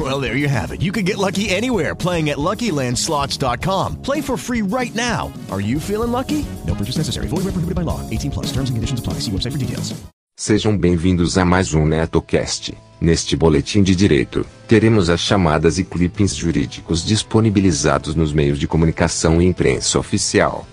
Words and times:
Well, 0.10 0.18
there 0.18 0.36
you 0.36 0.48
have 0.48 0.72
it. 0.72 0.80
You 0.80 0.92
can 0.92 1.04
get 1.04 1.18
lucky 1.18 1.50
anywhere 1.50 1.94
playing 1.94 2.30
at 2.30 2.38
LuckyLandSlots.com. 2.38 3.96
Play 4.02 4.22
for 4.22 4.38
free 4.38 4.62
right 4.62 4.94
now. 4.94 5.30
Are 5.50 5.60
you 5.60 5.78
feeling 5.78 6.10
lucky? 6.10 6.44
No 6.66 6.74
purchase 6.74 6.96
necessary. 6.96 7.28
Void 7.28 7.44
where 7.44 7.52
prohibited 7.52 7.74
by 7.74 7.82
law. 7.82 8.00
18 8.08 8.30
plus. 8.30 8.46
Terms 8.46 8.70
and 8.70 8.76
conditions 8.76 9.00
apply. 9.00 9.20
See 9.20 9.30
website 9.30 9.52
for 9.52 9.58
details. 9.58 9.94
Sejam 10.38 10.74
bem-vindos 10.74 11.36
a 11.36 11.44
mais 11.44 11.74
um 11.74 11.84
NetoCast. 11.84 12.72
Neste 12.98 13.36
boletim 13.36 13.82
de 13.82 13.94
direito, 13.94 14.46
teremos 14.66 15.10
as 15.10 15.20
chamadas 15.20 15.78
e 15.78 15.84
clippings 15.84 16.34
jurídicos 16.34 17.04
disponibilizados 17.04 18.14
nos 18.14 18.32
meios 18.32 18.58
de 18.58 18.66
comunicação 18.66 19.42
e 19.42 19.44
imprensa 19.44 19.98
oficial. 19.98 20.66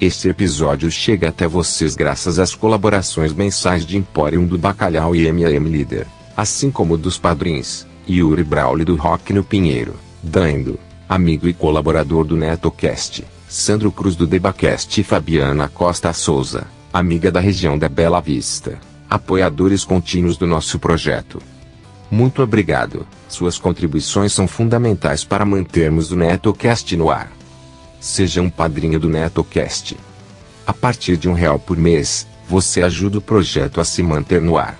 Este 0.00 0.28
episódio 0.28 0.88
chega 0.92 1.28
até 1.28 1.48
vocês 1.48 1.96
graças 1.96 2.38
às 2.38 2.54
colaborações 2.54 3.32
mensais 3.32 3.84
de 3.84 3.96
Emporium 3.96 4.46
do 4.46 4.56
Bacalhau 4.56 5.14
e 5.16 5.26
M&M 5.26 5.68
Líder, 5.68 6.06
assim 6.36 6.70
como 6.70 6.96
dos 6.96 7.18
padrinhos, 7.18 7.86
Yuri 8.08 8.42
Brauli 8.42 8.84
do 8.84 8.96
Rock 8.96 9.32
no 9.32 9.44
Pinheiro, 9.44 9.94
Dando, 10.22 10.78
amigo 11.08 11.48
e 11.48 11.52
colaborador 11.52 12.24
do 12.24 12.36
NetoCast, 12.36 13.24
Sandro 13.48 13.90
Cruz 13.90 14.14
do 14.14 14.26
Debacast 14.26 15.00
e 15.00 15.04
Fabiana 15.04 15.68
Costa 15.68 16.12
Souza, 16.12 16.66
amiga 16.92 17.32
da 17.32 17.40
região 17.40 17.78
da 17.78 17.88
Bela 17.88 18.20
Vista, 18.20 18.78
apoiadores 19.08 19.84
contínuos 19.84 20.36
do 20.36 20.46
nosso 20.46 20.78
projeto. 20.78 21.40
Muito 22.10 22.42
obrigado, 22.42 23.06
suas 23.28 23.58
contribuições 23.58 24.32
são 24.32 24.46
fundamentais 24.46 25.24
para 25.24 25.44
mantermos 25.44 26.12
o 26.12 26.16
NetoCast 26.16 26.96
no 26.96 27.10
ar. 27.10 27.32
Seja 28.00 28.40
um 28.40 28.50
padrinho 28.50 28.98
do 28.98 29.08
NetoCast. 29.08 29.96
A 30.66 30.72
partir 30.72 31.16
de 31.16 31.28
um 31.28 31.32
real 31.32 31.58
por 31.58 31.76
mês, 31.76 32.26
você 32.48 32.82
ajuda 32.82 33.18
o 33.18 33.22
projeto 33.22 33.80
a 33.80 33.84
se 33.84 34.02
manter 34.02 34.40
no 34.40 34.56
ar. 34.56 34.78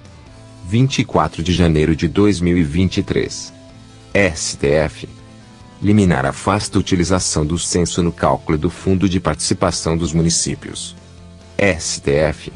24 0.67 1.43
de 1.43 1.53
janeiro 1.53 1.95
de 1.95 2.09
2023. 2.09 3.53
STF. 4.35 5.09
Liminar 5.83 6.25
afasta 6.25 6.79
utilização 6.79 7.45
do 7.45 7.59
censo 7.59 8.03
no 8.03 8.11
cálculo 8.11 8.57
do 8.57 8.71
Fundo 8.71 9.09
de 9.09 9.21
Participação 9.21 9.97
dos 9.97 10.13
Municípios. 10.13 10.97
STF. 11.59 12.53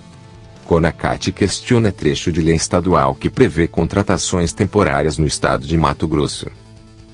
Conacat 0.65 1.33
questiona 1.33 1.91
trecho 1.91 2.31
de 2.31 2.41
lei 2.41 2.55
estadual 2.55 3.15
que 3.15 3.29
prevê 3.29 3.67
contratações 3.67 4.53
temporárias 4.53 5.19
no 5.19 5.27
estado 5.27 5.67
de 5.67 5.77
Mato 5.77 6.07
Grosso. 6.07 6.47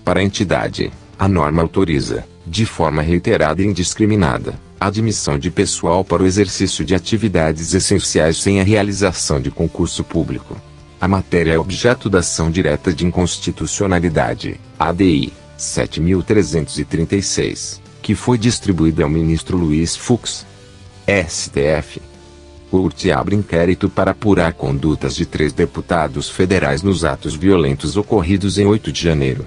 Para 0.05 0.21
a 0.21 0.23
entidade, 0.23 0.93
a 1.19 1.27
norma 1.27 1.63
autoriza, 1.63 2.27
de 2.47 2.65
forma 2.67 3.03
reiterada 3.03 3.63
e 3.63 3.67
indiscriminada, 3.67 4.55
admissão 4.79 5.39
de 5.39 5.51
pessoal 5.51 6.05
para 6.05 6.23
o 6.23 6.27
exercício 6.27 6.85
de 6.85 6.95
atividades 6.95 7.73
essenciais 7.75 8.37
sem 8.37 8.61
a 8.61 8.65
realização 8.65 9.41
de 9.41 9.51
concurso 9.51 10.05
público. 10.05 10.57
A 11.01 11.09
matéria 11.09 11.53
é 11.53 11.59
objeto 11.59 12.09
da 12.09 12.21
ação 12.21 12.51
direta 12.51 12.93
de 12.93 13.07
inconstitucionalidade, 13.07 14.61
ADI 14.79 15.33
7336, 15.57 17.81
que 18.03 18.15
foi 18.15 18.39
distribuída 18.39 19.03
ao 19.05 19.11
ministro 19.11 19.57
Luiz 19.57 19.97
Fux. 19.97 20.47
STF. 21.07 22.01
Curte 22.71 23.13
abre 23.13 23.37
inquérito 23.37 23.89
para 23.89 24.11
apurar 24.13 24.55
condutas 24.55 25.15
de 25.15 25.27
três 25.27 25.53
deputados 25.53 26.31
federais 26.31 26.83
nos 26.83 27.05
atos 27.05 27.35
violentos 27.35 27.97
ocorridos 27.97 28.59
em 28.59 28.67
8 28.67 28.91
de 28.91 29.03
janeiro. 29.03 29.47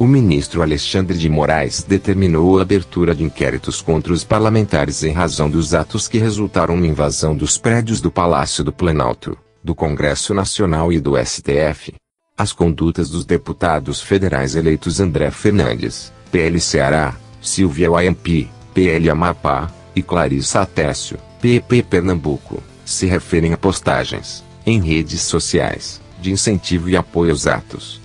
O 0.00 0.06
ministro 0.06 0.62
Alexandre 0.62 1.18
de 1.18 1.28
Moraes 1.28 1.82
determinou 1.82 2.58
a 2.58 2.62
abertura 2.62 3.14
de 3.14 3.22
inquéritos 3.22 3.82
contra 3.82 4.14
os 4.14 4.24
parlamentares 4.24 5.02
em 5.02 5.12
razão 5.12 5.50
dos 5.50 5.74
atos 5.74 6.08
que 6.08 6.16
resultaram 6.16 6.74
na 6.74 6.86
invasão 6.86 7.36
dos 7.36 7.58
prédios 7.58 8.00
do 8.00 8.10
Palácio 8.10 8.64
do 8.64 8.72
Planalto, 8.72 9.36
do 9.62 9.74
Congresso 9.74 10.32
Nacional 10.32 10.90
e 10.90 10.98
do 10.98 11.22
STF. 11.22 11.92
As 12.34 12.50
condutas 12.50 13.10
dos 13.10 13.26
deputados 13.26 14.00
federais 14.00 14.56
eleitos 14.56 15.00
André 15.00 15.30
Fernandes, 15.30 16.10
PL 16.32 16.58
Ceará, 16.58 17.14
Silvia 17.42 17.90
Wayampi, 17.90 18.48
PL 18.72 19.10
Amapá, 19.10 19.70
e 19.94 20.02
Clarissa 20.02 20.62
Atécio, 20.62 21.18
PP 21.42 21.82
Pernambuco, 21.82 22.62
se 22.86 23.04
referem 23.04 23.52
a 23.52 23.58
postagens, 23.58 24.42
em 24.64 24.80
redes 24.80 25.20
sociais, 25.20 26.00
de 26.22 26.32
incentivo 26.32 26.88
e 26.88 26.96
apoio 26.96 27.32
aos 27.32 27.46
atos. 27.46 28.00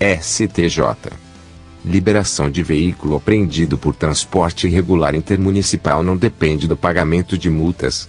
STJ. 0.00 1.27
Liberação 1.84 2.50
de 2.50 2.62
veículo 2.62 3.16
apreendido 3.16 3.78
por 3.78 3.94
transporte 3.94 4.66
irregular 4.66 5.14
intermunicipal 5.14 6.02
não 6.02 6.16
depende 6.16 6.66
do 6.66 6.76
pagamento 6.76 7.38
de 7.38 7.48
multas. 7.48 8.08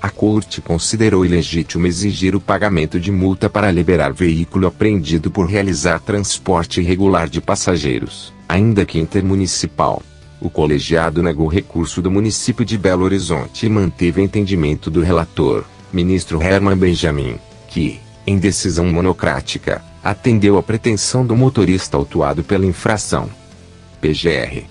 A 0.00 0.10
Corte 0.10 0.60
considerou 0.60 1.24
ilegítimo 1.24 1.86
exigir 1.86 2.36
o 2.36 2.40
pagamento 2.40 3.00
de 3.00 3.10
multa 3.10 3.50
para 3.50 3.70
liberar 3.72 4.12
veículo 4.12 4.68
apreendido 4.68 5.30
por 5.30 5.48
realizar 5.48 5.98
transporte 5.98 6.80
irregular 6.80 7.28
de 7.28 7.40
passageiros, 7.40 8.32
ainda 8.48 8.84
que 8.84 9.00
intermunicipal. 9.00 10.02
O 10.40 10.48
colegiado 10.48 11.20
negou 11.20 11.48
recurso 11.48 12.00
do 12.00 12.12
município 12.12 12.64
de 12.64 12.78
Belo 12.78 13.04
Horizonte 13.04 13.66
e 13.66 13.68
manteve 13.68 14.22
entendimento 14.22 14.88
do 14.88 15.00
relator, 15.00 15.64
ministro 15.92 16.40
Herman 16.40 16.76
Benjamin, 16.76 17.36
que, 17.66 17.98
em 18.24 18.38
decisão 18.38 18.86
monocrática, 18.86 19.82
atendeu 20.02 20.58
a 20.58 20.62
pretensão 20.62 21.24
do 21.26 21.36
motorista 21.36 21.96
autuado 21.96 22.42
pela 22.42 22.66
infração. 22.66 23.28
PGR. 24.00 24.64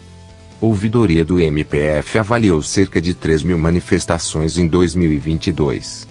Ouvidoria 0.59 1.23
do 1.23 1.39
MPF 1.39 2.17
avaliou 2.17 2.61
cerca 2.61 2.99
de 2.99 3.13
3 3.13 3.43
mil 3.43 3.59
manifestações 3.59 4.57
em 4.57 4.67
2022. 4.67 6.07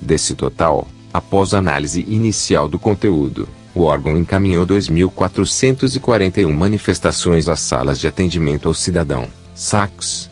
Desse 0.00 0.34
total, 0.34 0.86
após 1.12 1.54
análise 1.54 2.04
inicial 2.06 2.68
do 2.68 2.78
conteúdo, 2.78 3.48
o 3.74 3.82
órgão 3.82 4.16
encaminhou 4.18 4.66
2.441 4.66 6.52
manifestações 6.52 7.48
às 7.48 7.60
salas 7.60 7.98
de 7.98 8.06
atendimento 8.06 8.68
ao 8.68 8.74
cidadão, 8.74 9.28
SACs. 9.54 10.28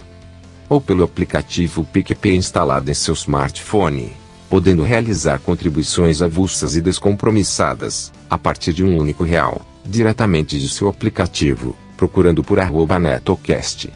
Ou 0.69 0.79
pelo 0.79 1.03
aplicativo 1.03 1.83
PicPay 1.83 2.35
instalado 2.35 2.89
em 2.89 2.93
seu 2.93 3.13
smartphone, 3.13 4.13
podendo 4.49 4.83
realizar 4.83 5.39
contribuições 5.39 6.21
avulsas 6.21 6.75
e 6.75 6.81
descompromissadas, 6.81 8.11
a 8.29 8.37
partir 8.37 8.73
de 8.73 8.83
um 8.83 8.97
único 8.97 9.23
real, 9.23 9.61
diretamente 9.85 10.59
de 10.59 10.69
seu 10.69 10.87
aplicativo, 10.87 11.75
procurando 11.97 12.43
por 12.43 12.59
arroba 12.59 12.99
NetoCast. 12.99 13.91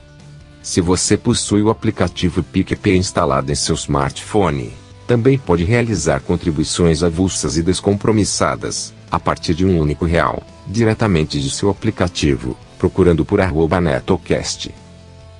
Se 0.61 0.81
você 0.81 1.17
possui 1.17 1.61
o 1.61 1.69
aplicativo 1.69 2.43
PicPay 2.43 2.97
instalado 2.97 3.51
em 3.51 3.55
seu 3.55 3.75
smartphone, 3.75 4.73
também 5.09 5.39
pode 5.39 5.63
realizar 5.63 6.19
contribuições 6.19 7.01
avulsas 7.01 7.57
e 7.57 7.63
descompromissadas, 7.63 8.93
a 9.09 9.19
partir 9.19 9.55
de 9.55 9.65
um 9.65 9.79
único 9.79 10.05
real, 10.05 10.43
diretamente 10.67 11.39
de 11.39 11.49
seu 11.49 11.71
aplicativo, 11.71 12.55
procurando 12.77 13.25
por 13.25 13.41
arroba 13.41 13.81
netocast. 13.81 14.69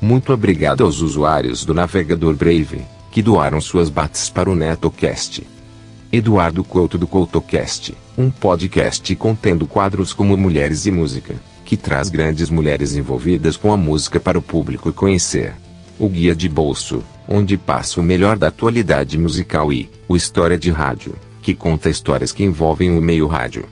Muito 0.01 0.33
obrigado 0.33 0.83
aos 0.83 1.01
usuários 1.01 1.63
do 1.66 1.75
navegador 1.75 2.33
Brave, 2.33 2.81
que 3.12 3.21
doaram 3.21 3.62
suas 3.62 3.92
bats 3.92 4.27
para 4.27 4.50
o 4.50 4.56
Netocast. 4.56 5.45
Eduardo 6.12 6.63
Couto 6.63 6.98
do 6.98 7.06
CoutoCast, 7.06 7.95
um 8.18 8.31
podcast 8.31 9.15
contendo 9.18 9.68
quadros 9.68 10.13
como 10.13 10.36
Mulheres 10.36 10.88
e 10.88 10.92
Música, 10.92 11.36
que 11.63 11.77
traz 11.77 12.10
grandes 12.10 12.50
mulheres 12.50 12.95
envolvidas 12.95 13.56
com 13.56 13.72
a 13.72 13.77
música 13.77 14.19
para 14.19 14.39
o 14.39 14.42
público 14.42 14.92
conhecer. 14.92 15.54
O 16.00 16.07
Guia 16.07 16.34
de 16.34 16.48
Bolso, 16.48 17.04
onde 17.28 17.57
passa 17.57 18.00
o 18.00 18.04
melhor 18.04 18.38
da 18.38 18.48
atualidade 18.48 19.18
musical 19.18 19.74
e 19.74 19.90
o 20.07 20.16
História 20.16 20.57
de 20.57 20.72
Rádio, 20.72 21.13
que 21.42 21.54
conta 21.54 21.90
histórias 21.90 22.31
que 22.31 22.42
envolvem 22.42 22.98
o 22.98 23.01
meio 23.01 23.28
rádio. 23.28 23.66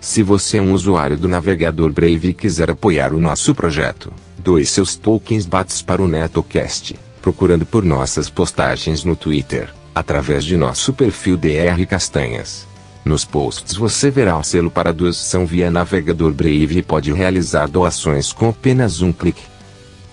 Se 0.00 0.22
você 0.22 0.58
é 0.58 0.62
um 0.62 0.72
usuário 0.72 1.18
do 1.18 1.26
navegador 1.26 1.90
Brave 1.90 2.28
e 2.28 2.34
quiser 2.34 2.70
apoiar 2.70 3.12
o 3.12 3.18
nosso 3.18 3.52
projeto, 3.52 4.12
doe 4.38 4.64
seus 4.64 4.94
tokens 4.94 5.44
bats 5.44 5.82
para 5.82 6.00
o 6.00 6.06
Netocast, 6.06 6.94
procurando 7.20 7.66
por 7.66 7.84
nossas 7.84 8.30
postagens 8.30 9.02
no 9.02 9.16
Twitter, 9.16 9.68
através 9.92 10.44
de 10.44 10.56
nosso 10.56 10.92
perfil 10.92 11.36
DR 11.36 11.84
Castanhas. 11.88 12.64
Nos 13.04 13.24
posts 13.24 13.74
você 13.74 14.08
verá 14.08 14.38
o 14.38 14.44
selo 14.44 14.70
para 14.70 14.92
doação 14.92 15.44
via 15.44 15.68
navegador 15.68 16.32
Brave 16.32 16.78
e 16.78 16.82
pode 16.82 17.12
realizar 17.12 17.66
doações 17.66 18.32
com 18.32 18.50
apenas 18.50 19.02
um 19.02 19.12
clique. 19.12 19.55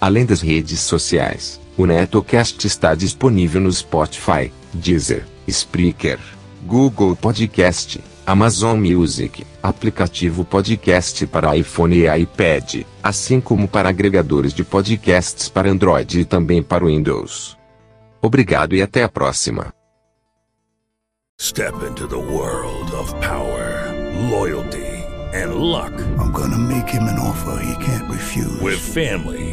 Além 0.04 0.26
das 0.26 0.42
redes 0.42 0.82
sociais, 0.82 1.62
o 1.78 1.86
Netocast 1.86 2.68
está 2.68 2.94
disponível 2.94 3.62
no 3.62 3.72
Spotify, 3.72 4.52
Deezer, 4.74 5.26
Spreaker, 5.48 6.20
Google 6.66 7.16
Podcast, 7.16 8.04
Amazon 8.26 8.78
Music, 8.78 9.48
aplicativo 9.64 10.44
podcast 10.44 11.26
para 11.28 11.56
iPhone 11.56 11.96
e 11.96 12.18
iPad, 12.20 12.82
assim 13.02 13.40
como 13.40 13.66
para 13.66 13.88
agregadores 13.88 14.54
de 14.54 14.62
podcasts 14.62 15.48
para 15.48 15.70
Android 15.70 16.20
e 16.20 16.26
também 16.26 16.62
para 16.62 16.84
Windows. 16.84 17.58
Obrigado 18.22 18.76
e 18.76 18.82
até 18.82 19.04
a 19.04 19.08
próxima. 19.08 19.74
Step 21.40 21.76
into 21.90 22.10
the 22.10 22.18
world 22.18 22.94
of 22.94 23.14
power, 23.22 23.94
loyalty, 24.30 24.84
and 25.34 25.54
luck. 25.54 25.94
I'm 26.20 26.34
gonna 26.34 26.58
make 26.58 26.94
him 26.94 27.08
an 27.08 27.18
offer 27.20 27.58
he 27.64 27.74
can't 27.86 28.12
refuse. 28.12 28.62
With 28.62 28.80
family, 28.80 29.53